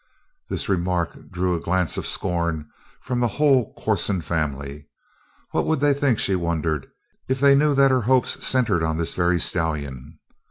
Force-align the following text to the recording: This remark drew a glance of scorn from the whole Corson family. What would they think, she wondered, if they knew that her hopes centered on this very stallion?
This 0.49 0.67
remark 0.67 1.29
drew 1.29 1.53
a 1.53 1.59
glance 1.59 1.95
of 1.95 2.07
scorn 2.07 2.67
from 3.03 3.19
the 3.19 3.27
whole 3.37 3.71
Corson 3.75 4.19
family. 4.19 4.87
What 5.51 5.67
would 5.67 5.79
they 5.79 5.93
think, 5.93 6.17
she 6.17 6.35
wondered, 6.35 6.87
if 7.29 7.39
they 7.39 7.53
knew 7.53 7.75
that 7.75 7.91
her 7.91 8.01
hopes 8.01 8.43
centered 8.43 8.81
on 8.81 8.97
this 8.97 9.13
very 9.13 9.39
stallion? 9.39 10.17